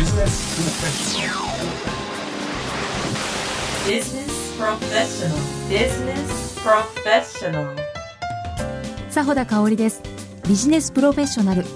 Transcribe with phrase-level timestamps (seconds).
[0.00, 0.56] Business
[4.56, 5.36] Professional.
[5.68, 7.76] Business Professional.
[9.12, 10.00] 佐穂田香織です。
[10.48, 11.66] ビジネスプロフェッショナル。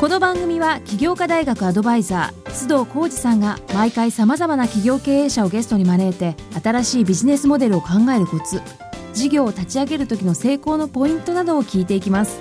[0.00, 6.34] この番組は起業家大学アドバイザー須藤浩二さんが毎回さまざまな企業経営者をゲストに招いて
[6.64, 8.62] 新しいビジネスモデルを考えるコツ
[9.12, 12.40] 事業を立ち上げる時の成功のポイントなどを聞いていきます。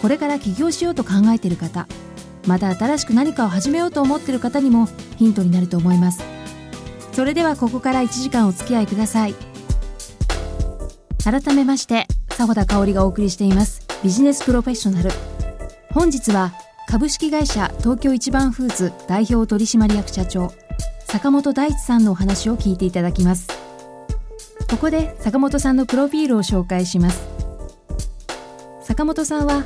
[0.00, 1.88] これから起業しようと考えている方
[2.46, 6.22] また新しく何かを始めようと思っている方にもヒントになると思います。
[7.12, 9.34] それではここから1時間お付き合いください。
[11.22, 13.86] 改めまして佐穂田香織がお送りしています。
[14.02, 15.10] ビジネスプロフェッショナル。
[15.92, 16.52] 本日は
[16.88, 20.52] 株式会社東京一番フーズ代表取締役社長
[21.04, 23.48] 坂本大地さんのお話を聞いていただきます。
[24.70, 27.28] ここで坂本さんのプロフィールを紹介します。
[28.82, 29.64] 坂本さんは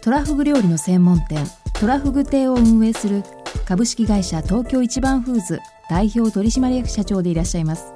[0.00, 1.46] トラフグ料理の専門店。
[1.78, 3.22] トラフグ亭を運営する
[3.66, 7.92] 株式会社東京一番フーズ代表取締役社長でいらっしゃいます。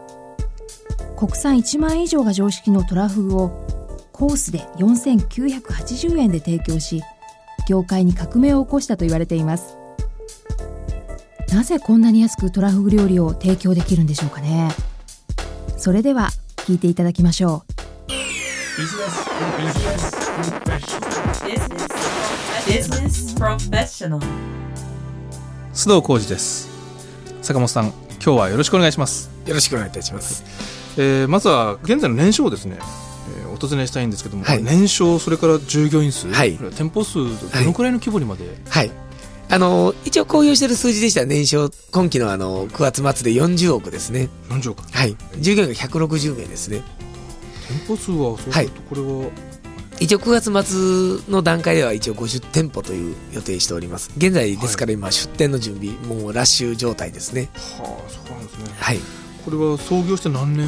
[1.17, 3.67] 国産1万円以上が常識のトラフグを
[4.13, 7.03] コースで4980円で提供し
[7.69, 9.79] 業界に革命を起こしたと言われています。
[11.51, 14.71] なぜこんなに安くトラフグ料理を提供できるんでしょうかね。
[15.79, 17.73] それでは聞いていただきましょう。
[18.77, 19.25] Business
[19.59, 20.11] Business
[20.65, 21.80] Professional
[25.73, 26.69] 須藤浩二です。
[27.43, 27.87] 坂本さん
[28.23, 30.45] 今日はよろしくお願いします、よろしくお願いいたします。
[30.99, 32.79] えーまずは現在の年商をですね、
[33.43, 34.63] えーお尋ねしたいんですけども、はい。
[34.63, 36.57] 年商それから従業員数、はい。
[36.57, 38.91] 店舗数どのくらいの規模にまで、はい。
[39.49, 44.29] あの、一応公表している数字でしたら年商、今期のあの、9月末で40億ですね。
[44.49, 44.83] 40億。
[44.93, 45.17] はい。
[45.39, 46.83] 従業員が160名ですね。
[47.69, 48.69] 店舗数はそうするとはい。
[48.89, 49.31] これは、
[50.01, 54.11] 一応9月末の段階では一応50店舗という予定しております。
[54.17, 57.51] 現在ですから今出店の準備、もうラッシュ状態ですね。
[57.79, 58.99] はあそうなんですねはい。
[59.45, 60.67] これは創業して何年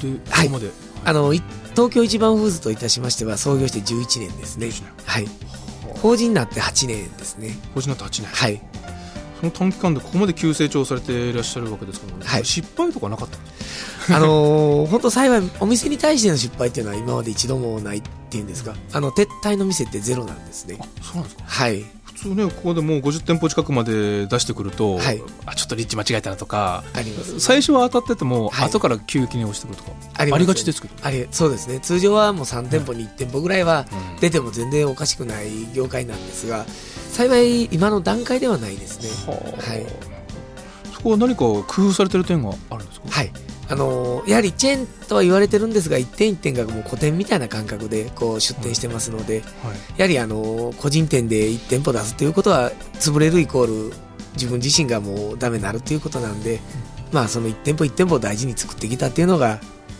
[0.00, 0.70] でこはいこまで、
[1.04, 4.66] あの、い東京一番フーズといたしましては創業して11年ですね。
[4.66, 5.28] 11年はい。
[6.02, 7.56] 法人になって8年ですね。
[7.74, 8.60] 法人になって8年、はい。
[9.42, 12.44] その短期間でここまで急成長されていらっしゃるわけですけども、はい。
[12.44, 20.78] 失敗とかなかったあのー本当幸い、お店に対しての失敗っていうのは今まで一度もないっていうんですか、あの、撤退の店ってゼロなんですね。
[20.80, 20.84] あ。
[21.02, 21.42] そうなんですか？
[21.44, 21.84] はい。
[22.04, 25.20] 普通ねここでもう50店舗近くまで出してくると、はい。
[25.44, 27.40] あちょっとリッチ間違えたなとかあります。
[27.40, 28.68] 最初は当たってても、はい。
[28.68, 30.40] 後から急激に押してくるとかああります。
[30.40, 31.80] りがちですけど、あれ、そうですね。
[31.80, 34.20] 通常はもう3店舗に1店舗ぐらいはうん。
[34.20, 36.64] 出ても全然おかしくない業界なんですが、
[37.12, 39.32] 幸い今の段階ではないですね。
[39.58, 39.86] はい
[40.94, 43.08] そこは何か工夫されてる点があるんですか？
[43.10, 43.32] はい。
[43.68, 49.44] あのーやはりチェーンとは言われてるんですが、一点一点がもう個店みたいな感覚でこう出店してますので、はい
[49.96, 52.70] やはりあの個人店で1店舗出すということは
[53.00, 53.92] 潰れるイコール
[54.34, 56.60] 自分自身がもうダメになるということなんで、
[57.12, 59.58] まあその1店舗1店舗を大事に作ってきたっていうのが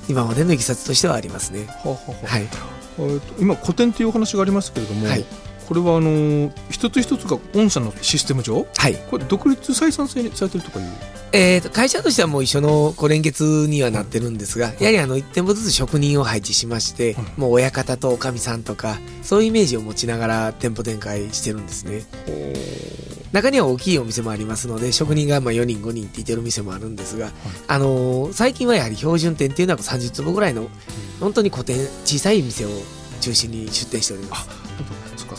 [0.08, 1.66] 今までのいきさつとしてはありますね。
[1.66, 2.42] はあはあはあはい。
[2.42, 5.24] えーと今古典っていうお話がありましたけれども、はい
[5.72, 8.66] これはあのー一つ一つが御社のシステム上？
[8.76, 8.96] はい。
[9.10, 10.86] これ独立採算制にされてるとかいう？
[11.32, 17.24] えーと、会社としてはもう一緒のこう連結にはなってるんですが、やはりあの1店舗ずつ職人を配置しまして、はい。
[17.38, 22.02] もう親方とおかみさんとか、そういうイメージを持ちながら店舗展開してるんですね。
[23.32, 27.30] 中には大きいお店もありますので、職人がまあ4人5人っていてる店もあるんですが、
[27.66, 30.68] あのー最近はやはり標準店っていうのは30坪ぐらいの、
[31.18, 32.68] 本当に古典、小さい店を
[33.22, 34.48] 中心に出店しております。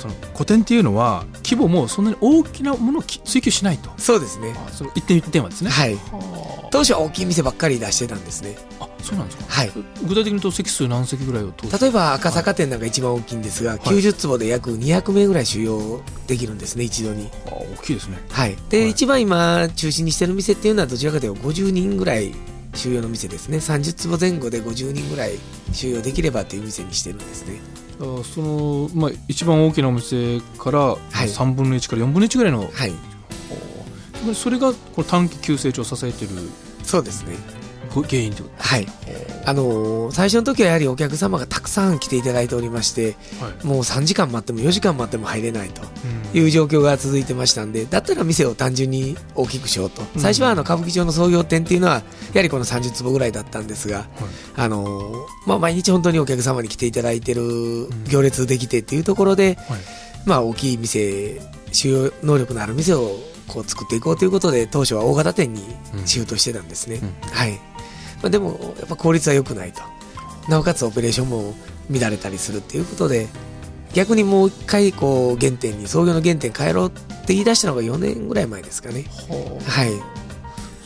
[0.04, 4.54] その古典っていうのは規模もそんなに大きなものをき追求しないとそうですね。
[4.68, 5.96] あその一点一点はですねはい。
[5.96, 8.58] は当初は大きい店ばっかり出してたんですね。
[8.82, 9.72] ああそうなんですかはい。
[10.06, 17.30] 具体的にと席数何席ぐらいを例えば赤坂店なんか一番大きいんですが、90坪で約200名ぐらい収容できるんですね、一度に。
[17.48, 18.58] あ大きいですねはい。
[18.70, 22.34] で、はい一番今中心にしてる店っていうのはどちらかというと50人ぐらい
[22.76, 23.58] 収容の店ですね。
[23.58, 25.38] 30坪前後で50人ぐらい
[25.72, 27.62] 収容できればという店にしてるんですね。
[28.00, 30.80] あその、まあ、一番大きなお店から
[31.26, 32.94] い3分の1から4分の1ぐらいの、はい。
[34.34, 36.36] それがこの短期急成長を支えている
[36.84, 37.36] そうですね。
[37.90, 38.88] 原因というこはい。
[39.46, 45.82] あのー最初の時はやはりお客様がたくさん来ていただいておりまして、と、はいもう3時間待っても4時間待っても入れないと。
[45.82, 45.86] う
[46.20, 50.02] んいう状況が続いてましたんで、だったら店を単純に大きくしようと。
[50.16, 52.02] うん最初はあの歌舞伎町の創業店っていうのは、や
[52.38, 54.06] はりこの30坪ぐらいだったんですが、
[54.56, 57.42] あのーまあ毎日本当にお客様に来ていただいてる
[58.10, 59.80] 行列できてっていうところで、はい
[60.26, 61.40] まあ大きい店、
[61.72, 65.62] 収容能力のある店をこう作っていこうということで、当初は大型店に
[66.06, 66.96] シフトしてたんですね。
[66.96, 67.60] うんはい。
[68.24, 69.82] まあでも、やっぱ効率は良くないと。
[70.50, 71.54] なおかつオペレーションも
[71.92, 73.28] 乱れたりするっていうことで、
[73.94, 79.06] 逆にもう一回こう原点に創業の原点変えろって言い出したのが4年ぐらい前ですかね。
[79.68, 79.92] はい。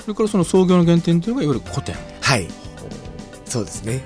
[0.02, 1.96] それからその創業の原点というのがいわゆる古典。
[2.22, 2.48] はい。
[3.46, 4.02] そうですね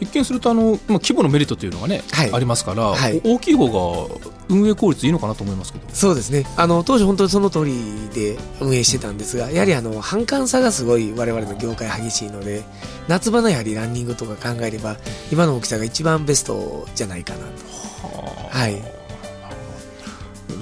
[0.00, 2.32] 一見するとあの、まあ、規模のメリットというのがね、はい。
[2.32, 3.20] ありますから、はい。
[3.22, 3.68] 大きい方
[4.08, 5.84] が運営効率いいのかなと思いますけど。
[5.92, 6.44] そうですね。
[6.56, 12.62] あの当時本当にその通りで運営してたんですがやはりあの反感差がすごい我々の業界激しいので
[13.06, 14.96] 夏場のやはりランニングとか考えれば
[15.30, 17.52] 今の大きさが一番ベストじゃないかなと。
[18.50, 18.82] はい。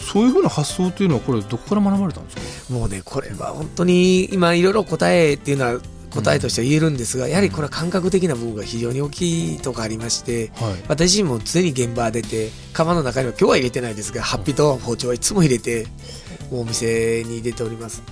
[0.00, 2.36] そういうふうな発想というのはこれどこから学ばれたんです
[2.68, 2.74] か？
[2.74, 5.80] もうねこれは本当に今いろいろ答えっていうのは
[6.10, 10.74] 答えとしては言えるんですが、やはりこれは感覚的な部分が非常に大きいとこありましてはい。
[10.88, 15.86] 私自身も常に現場出て釜の中には今日は入れてないですがハッピーと包丁はいつも入れて
[16.50, 18.02] もうお店に出ております。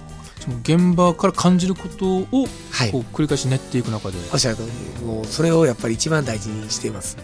[0.62, 2.26] 現場から感じることを
[2.70, 2.92] はい。
[2.92, 4.62] こう繰り返し練っていく中で、おっしゃる通
[4.98, 7.16] りもうそれをやっぱり一番大事にしています。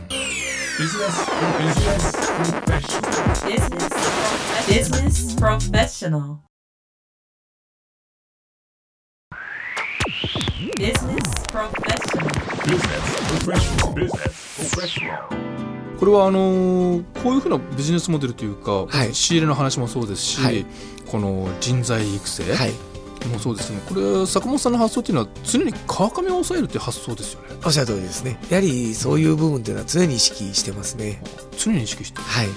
[0.78, 2.02] Business Professional.
[4.66, 6.51] Business Professional.
[15.98, 19.14] これはあのーこういうふうなビジネスモデルというか、はい。
[19.14, 20.66] 仕入れの話もそうですし、はい。
[21.06, 22.72] この人材育成はい。
[23.28, 27.48] もそうですねこれ坂本さんの発想っていうのは常に川上を抑えるっていう発想ですよね。
[27.64, 28.38] おっしゃる通りですね。
[28.50, 31.22] やはりそういう部分っていうのは常に意識してますね。
[31.56, 32.24] 常に意識してる。
[32.24, 32.48] はい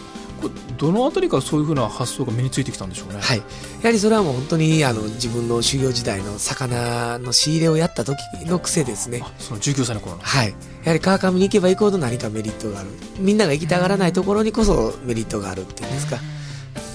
[0.78, 3.20] どのあたりからそういうふうな発想が身についてきたんでしょうね？
[3.20, 3.44] はい、や
[3.84, 9.22] はりそれはもう本当にあの自分の修行時代の魚の仕入れをやった時の癖ですね。
[9.24, 10.22] あその19歳の頃の。
[10.22, 10.50] はい。
[10.50, 10.56] や
[10.88, 12.90] はり川上に行けば行くほど何かメリットがある。
[13.18, 16.18] みんなが行きたがらないところにこそメリットがあるっていうんですか。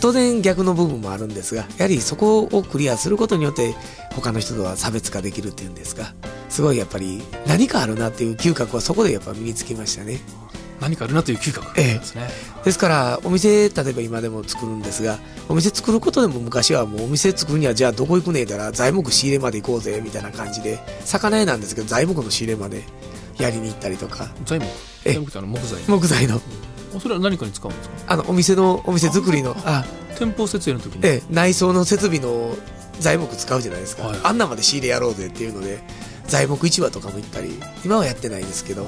[0.00, 3.74] 当然逆の部分もあるんですがやはりそこをクリアすることによって
[4.14, 6.14] 他の人とは差別化できるっていうんですか。
[6.48, 10.20] すごいやっぱり何かあるなっていう嗅覚はそこでやっぱ身につきましたね
[10.80, 12.28] 何かあるなという嗅覚がありますね、
[12.64, 15.18] ですからお店例えば今でも作るんですが
[15.48, 22.82] お店作ることでも昔はもうお店作るにはじゃあどこ行くねえたら材木仕入れまで行こうぜみたいな感じで魚屋なんですけど材木の仕入れまで
[23.38, 24.28] やりに行ったりとか。
[24.44, 24.66] 材木？
[25.04, 26.40] え材木ってあの木材木材の。
[26.98, 27.94] それは何かに使うんですか？
[28.08, 29.84] あのお店のお店作りのあ
[30.18, 32.54] 店舗設営の時に、ええ内装の設備の
[32.98, 34.20] 材木使うじゃないですか、はい。
[34.24, 35.78] あんなまで仕入れやろうぜっていうので
[36.26, 38.86] 材木市場とかも行ったり今はやってないですけど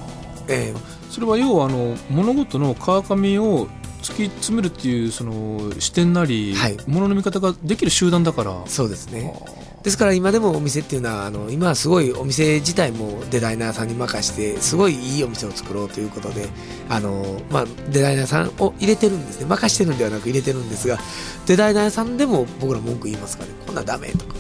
[0.48, 0.80] ええ。
[1.10, 3.68] それは要はあの物事の川上を
[4.02, 6.76] 突き詰めるっていうその視点なり、はい。
[6.86, 8.62] 物の見方ができる集団だから。
[8.66, 9.34] そうですね。
[9.82, 16.46] ですから今でもお店っていうのはあの今はすごいお店自体もデザイナーさんに任してすごいいいお店を作ろうということで
[16.88, 19.46] あの、まあ、デザイナーさんを入れてるんですね。
[19.46, 20.98] 任してるんではなく入れてるんですが
[21.46, 23.54] デザイナーさんでも僕ら文句言いますからね。
[23.66, 24.34] こんなんダメとか、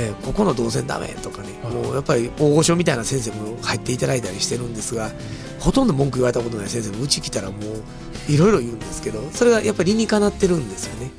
[0.00, 1.74] えーここの動線ダメとかね、はい。
[1.74, 5.10] もうやっぱり大御所みたいな先生も入っていただいたりしてるんですが
[5.58, 11.10] ほとんど文句言われたことない先生もうち来たらもういろいろ言うんですけどそれがやっぱり理にかなってるんですよね。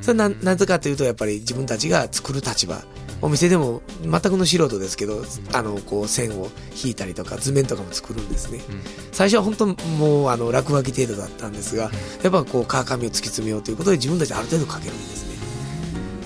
[0.00, 2.82] それななぜかというとやっぱり自分たちが作る立場。
[3.20, 6.50] お店でも全くの素人ですけどあのこう線を
[6.84, 8.80] 引いたりとか図面とかも作るんですね、うん。
[9.10, 11.90] 最初は本当もうあの落書き程度だったんですが
[12.22, 15.26] やっぱこう川上を突き詰めようということで自分たちである程度書けるんです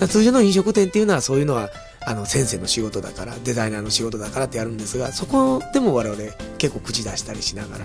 [0.01, 0.07] ね。
[0.07, 1.71] 通常の飲食店っていうのはそういうのは
[2.07, 6.21] あの先生の仕事だからデザイナーの仕事だからってやるんですがそこでも我々
[6.59, 7.85] 結構口出したりしながら。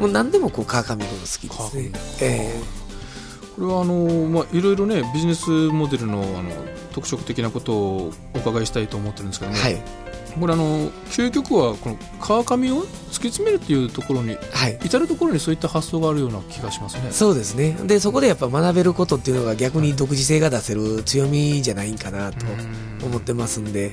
[0.00, 1.92] もう何でもこう川上の好きですね。
[2.20, 2.60] え
[3.56, 6.50] これはあの、まあ、いろいろねビジネスモデルのあの
[6.92, 10.07] 特色的なことをお伺いしたいと思ってるんですけども、えはい
[10.38, 14.78] これあの究極はこの川上を突き詰めるっていうところにはい。
[14.84, 17.10] 至るところにそういった発想があるような気がしますね。
[17.10, 17.76] そうですね。
[17.84, 22.46] で、そこでやっぱ学べることっていうのが逆に独自性が出せる強みじゃないんかなと
[23.04, 23.90] 思ってますんで、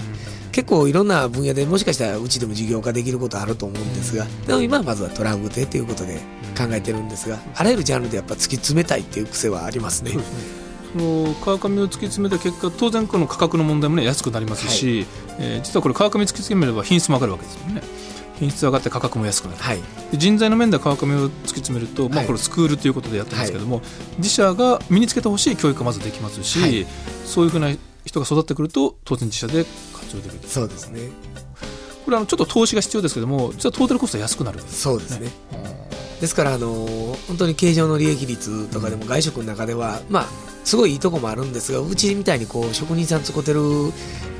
[0.52, 6.20] 結構いろんな分野でもしかしたらうちでも事業化できることあると思うんですが、でも今はまずはトラウグテということで
[6.58, 10.12] 考えてるんですが、あらゆるジャンルでやっぱ突き詰めたいっていう癖はありますね
[10.96, 10.96] そう。
[10.96, 15.06] ですねその川上を突き詰めた結果当然この価格の問題もね安くなりますし、
[15.40, 17.82] えー実はこれ川上突き詰めれば品質も上がるわけですもんね。
[18.40, 19.62] 品質上がって価格も安くなる。
[19.62, 19.80] はい。
[20.12, 22.28] で人材の面では川上を突き詰めると、まあ、はい。
[22.28, 23.82] これスクールということでやってますけども、
[24.18, 26.86] 自社が身につけてほしい教育がまずできますし、はい。
[27.26, 27.70] そういうふうな
[28.06, 31.10] 人が育ってくると当然自社で活用できるそうですね。
[32.06, 35.30] これはあのちょっと投資が必要ですけども実はトータルコストは安くなるそうですね。
[36.22, 36.70] ですから、あの
[37.28, 40.26] 本当に経常の利益率とかでも外食の中では、まあ、
[40.66, 43.62] すごいいいとこもあるんですが、うちみたいにこう職人さん使ってる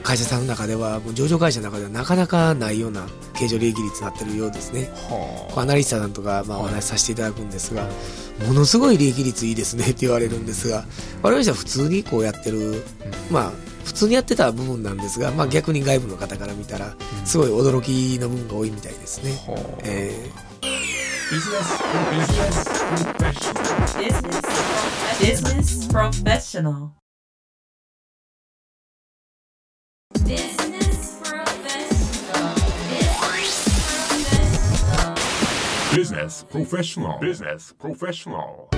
[0.04, 4.92] 会社さんの中では、もう上場会社の中ではなかなかないような経常利益率になってるようですね。
[5.08, 7.88] こうアナリストさんとか、まあ、お話しさせていただくんですが、
[8.48, 10.84] ものすごい利益率いいですねって言われるんですが、
[11.22, 12.84] 我々は普通にこうやってる、
[13.30, 13.52] まあ、
[13.84, 19.32] 普通にやってた部分なんですが、まあ、逆に外部の方から見たら、すごい驚きの部分が多いみたいですね。
[19.84, 20.56] えー
[25.20, 26.94] Business professional.
[30.24, 32.46] Business professional.
[35.96, 37.20] Business professional.
[37.20, 38.70] Business professional.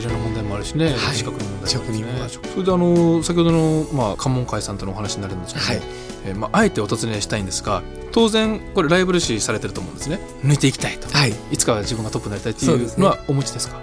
[0.00, 1.14] 入れの問題もあるしね、はい。
[1.14, 2.48] 資格の問題もあるしね。
[2.52, 5.82] それであの先ほどの、まあ、関門会さんとのお話になるんですけど、ねはい。
[6.26, 10.18] えーまあ、あえてお尋ねしたいんですが当然これライバル視されてると思うんですね。
[10.42, 11.34] 抜いていきたいと、はい。
[11.52, 13.80] いつかは自分がトップになりたいっていそうのはお持ちですか？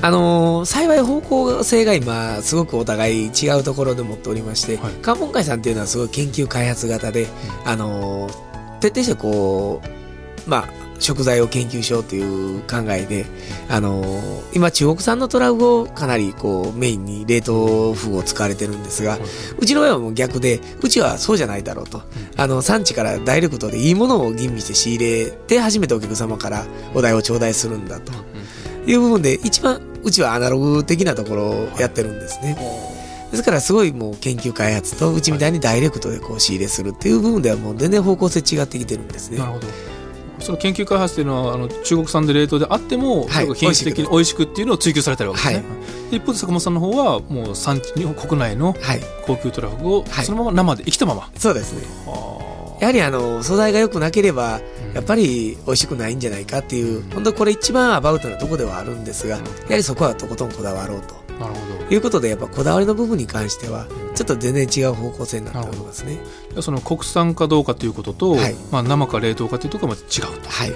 [0.00, 4.92] あのー幸い方向性が今、すごくお互い違うところで持っておりまして、はい。
[5.02, 7.26] 関門会さんっていうのはすごい研究開発型で、
[7.64, 9.80] あのー徹底してこ
[10.46, 10.68] う、まあ、
[11.02, 13.26] 食材を研究しようという考えで、
[13.68, 19.18] あのー今中国産のトラフグをかなりこうメインに冷凍フグを使われてるんですが、
[19.58, 22.02] うちの親はもう逆で、うちはそうじゃないだろうと。
[22.36, 28.12] あの、産地からダイレクトでいいものを吟味して仕入れて、初めてお客様からお題を頂戴するんだと。
[28.86, 32.56] いう部分で、一番、うちはアナログ的なところをやってるんですね。
[33.30, 39.46] ですから、すごいもう研究開発と、うちみたいにダイレクトでこう仕入れするっていう部分ではもう全然方向性違ってきてるんですねな。
[39.46, 39.66] るほど
[40.42, 43.54] その研究開発っていうのはあの中国産で冷凍であっても、はい。
[43.54, 44.42] 品質的に美味しく。
[44.44, 49.00] っていうのを追求されてるわけですね、はで一方で坂本さんの方はもう産地に国内のはい。
[49.24, 51.86] 高級トラフグをはいそのまま生で生きたまま、そうですね。
[52.06, 52.42] あ。
[52.80, 61.14] やはりあの、素材が良くなければ、ーやっぱり美味しくないんじゃないかっていう、本当これ一番アバウトなとこではあるんですが、やはりそこはとことんこだわろうと。
[61.38, 66.18] なるほいうことで、やっぱこだわりの部分に関しては、ちょっと全然違う方向性になっておりますね。
[66.54, 70.72] どその国産かどうかということと、はいまあ、生か冷凍かというところがまた違うとはい。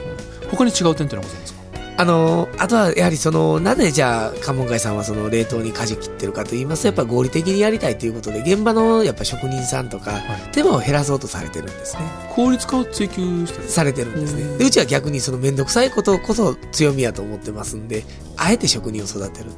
[0.50, 1.56] 他に違う点っていうのはございますか？
[1.98, 12.02] あの、あとはやはりその、なぜじゃあ、関門会さんはその冷凍に舵切ってるかと言いますと、やっぱ合理的にやりたいということで、現場のやっぱ職人さんとか、い手間を減らそうとされてるんですね。
[12.34, 14.58] 効率化を追求してるされてるんですね。
[14.58, 18.04] で、うちは逆にそのめんどくさいことこそ強みやと思ってますんで、
[18.36, 19.50] あえて職人を育てる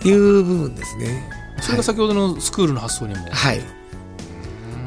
[0.00, 1.39] という部分ですね。
[1.60, 3.58] それが先ほどのスクールの発想にも、はい。
[3.58, 3.64] で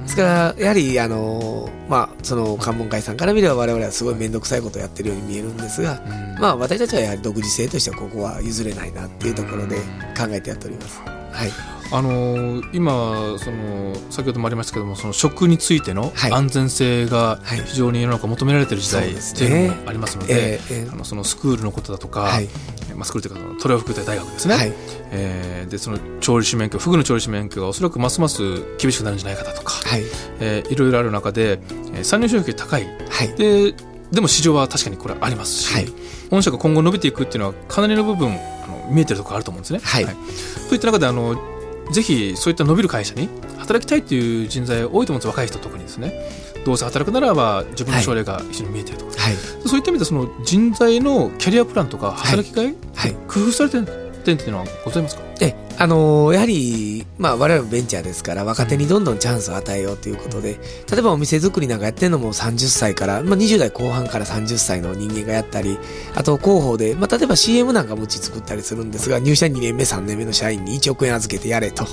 [0.08, 9.77] すから、やはり、あの、まあ、その関門会さんから見れば我々はすごいめんどくさいことをやってるように見えるんですが、うんまあ、私たちはやはり独自性としてはここは譲れないなっていうところで
[10.18, 11.01] 考えてやっております。
[11.01, 11.83] はい。
[11.94, 20.60] あのー今その先ほどもありましたけどもその食についてのはい安全性がはい非常に世の中求められている時代っていうのもありますので、
[20.92, 22.48] あのそのスクールのことだとか、はい。
[22.96, 24.74] まあ、スクールというかトラフグ大学ですね、はい。
[25.12, 28.42] えーでその調理師免許フグの調理師免許がおそらくますます
[28.78, 30.04] 厳しくなるんじゃないかだとか、はい。
[30.40, 31.60] えーいろいろある中で、
[31.94, 33.28] えー参入障壁高いはい。
[33.36, 33.74] で
[34.12, 35.88] でも市場は確かにこれありますし、はい
[36.30, 38.32] 御社が今後伸びていくっていうのはかなりの部分
[38.64, 39.80] あの見えてるところあると思うんですね。
[39.84, 40.10] はいそ
[40.72, 41.36] ういった中であの
[41.92, 46.13] ぜひそういった伸びる会社に働きたいっていう人材多いと思うんです若い人特にですね。
[46.66, 49.34] どうせ働くならば自分の将来が一緒に見えてるとか、はい。
[49.68, 53.13] そういった意味でその人材のキャリアプランとか働きがい、はい。
[53.28, 53.86] 工夫されてる
[54.24, 55.24] 点っていうのはございますか？
[55.40, 60.60] で、あのーやはり、まあ、我々もベンチャーですから、若手にどんどんチャンスを与えようということで、
[60.92, 65.77] 例えばお店作りなんかやってるのも30歳から、まあ、20代後半から30歳の人間がやったり、
[66.15, 71.86] あと広報で、まあ、例えば CM なんかもうち作ったりするんですが、入社2年目、3年目の社員に1億円預けてやれと。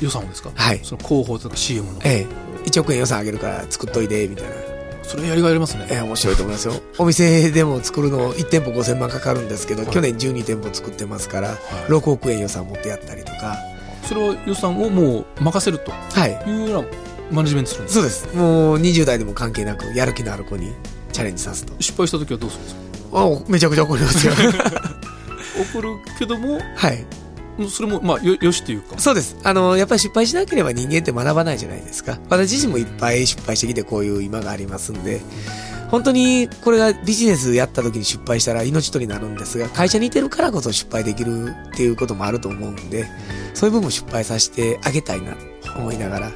[0.00, 0.80] 予算をですか、はい。
[0.82, 2.26] その広報とか CM のえ
[2.64, 2.68] え。
[2.68, 4.77] 1億円予算あげるから作っといて、みたいな。
[5.08, 6.74] それやりがいありますね、ええ、面白いと思いますよ。
[6.98, 11.56] お店でも作るの1店舗5000万かかるんですけど、去年12店舗作ってますから、
[11.88, 13.56] 6億円予算持ってやったりとか。
[14.04, 16.50] それは予算をもう任せるとはい。
[16.50, 16.88] いうような
[17.30, 18.36] マネジメントするんですそうです。
[18.36, 20.72] もう20代でも関係なく、やる気のある子に
[21.12, 21.72] チャレンジさすと。
[21.80, 22.74] 失敗した時はどうするんです
[23.10, 23.20] か？
[23.20, 24.32] あめちゃくちゃ怒りますよ。
[25.74, 25.88] 怒る
[26.18, 27.04] けどもはい。
[27.68, 29.36] それもまあよよしっていうかそうです。
[29.42, 32.18] あの、やっぱり失敗しなければ人間って学ばないじゃないですか。
[32.28, 35.20] 私自身もいっぱい失敗してきてこういう今がありますんで、
[35.90, 43.06] 本当にこれがビジネスやった時に失敗したら命取りになるんですが、会社にいてるからこそ失敗できるっていうこともあると思うんで、
[43.54, 46.32] そういう部分も失敗させてあげたいなと思いながら、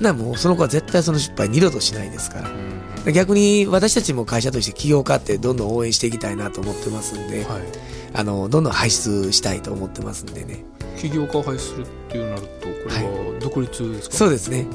[0.00, 3.12] なもうその子は絶対その失敗二度としないですから。
[3.12, 10.64] 逆に私たちも会社として起業家ってどんどん応援していきたいなと思ってますんで、はいあの、どんどん輩出したいと思ってますんでね。
[10.96, 12.48] 起業家を廃止するっていうなるとこ
[12.88, 14.66] れは独立ですか、そうですね。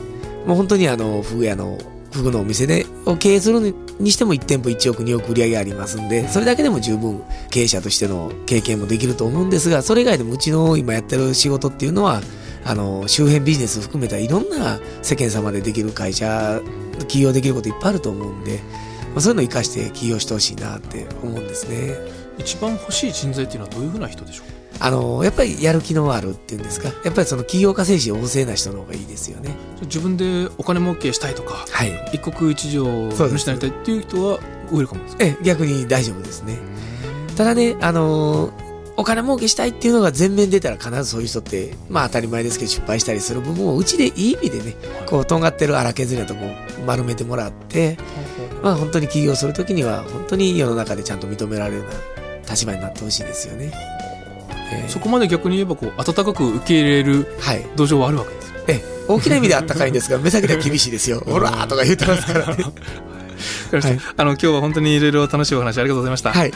[0.46, 1.80] もう本当にあの、フグ屋の、
[2.12, 12.22] フグのお店で、を経営するにしても1店舗1億2億売り上げありますんで、それだけでも十分経営者としての経験もできると思うんですが、それ以外でもうちの今やってる仕事っていうのは、
[12.64, 16.62] あの、周辺ビジネス含めたいろんな世間様でできる会社、
[17.08, 18.60] 起業できることいっぱいあると思うんで、
[19.14, 22.21] まあ、そういうのを活かして起業してほしいなって思うんですね。
[22.42, 24.46] 一番欲しい人材っていうのはどういうふうな人でしょう？
[24.80, 29.52] あの、やっぱりやる気のあるっていうんですか、やっぱりその起業家精神旺盛な人の方がいいですよね。
[29.84, 32.10] 自分でお金儲けしたいとかはい。
[32.14, 34.40] 一国一城の主になりたいっていう人は
[34.72, 35.24] ウェルカムですか？
[35.24, 36.58] ええ、逆に大丈夫ですね。
[37.38, 44.76] ただね、あのーお金儲けしたいっていうのが前面に出たら必ずそういう人って、まあ当たり前ですけど失敗したりする部分をうちでいい意味でね、
[45.08, 46.42] こう、とんがってる荒削りなとこ
[46.86, 47.98] 丸めてもらって、
[48.62, 51.94] まあ本当に起業するときには本当に世の中でちゃんと認められるような
[52.52, 53.72] 立場になってほしいですよね。
[54.74, 57.66] ええそこまで逆に言えばこう温かく受け入れるはい。
[57.76, 61.22] 土壌はあるわけですねええ、大きな意味であったかいんですが、 目先では厳しいですよ。
[61.26, 62.64] ほらーとか言ってますからね。
[62.64, 66.32] はいあの今日は本当にいろいろ楽しいお話ありがとうございました。
[66.32, 66.52] はい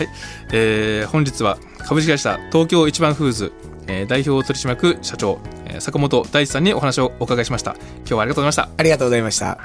[0.51, 3.51] えー本日は株式会社東京一番フーズ、
[3.87, 7.71] えー代表取締役社長、えー坂本大地さんにお話をお伺いしました。
[7.99, 8.69] 今日はありがとうございました。
[8.77, 9.57] ありがとうございました。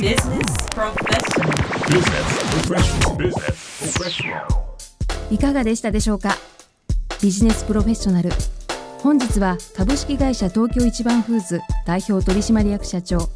[0.00, 0.16] Business
[0.74, 1.50] Professional.
[1.88, 2.28] Business
[2.68, 3.16] Professional.
[3.16, 4.61] Business Professional.
[5.32, 6.36] いかがでしたでしょうか？
[7.22, 8.28] ビジネスプロフェッショナル。
[8.98, 13.30] 本日は株式会社東京一番フーズ代表取締役社長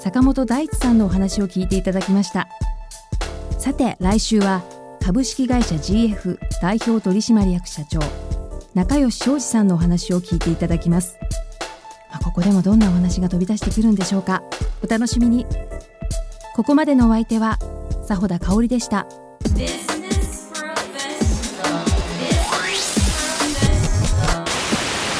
[0.00, 2.48] 坂本大地さんのお話を聞いていただきました。
[3.58, 4.62] さて来週は
[5.02, 8.00] 株式会社 GF 代表取締役社長
[8.72, 11.18] 中吉昌司さんのお話を聞いていただきます、
[12.10, 14.42] まあここでもどんなお話が飛び出してくるんでしょうか？
[14.82, 15.44] お楽しみに。
[16.56, 17.58] ここまでのお相手は
[18.08, 19.06] 佐穂田香織でした。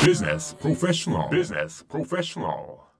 [0.04, 1.30] Business Professional.
[1.30, 2.93] Business Professional.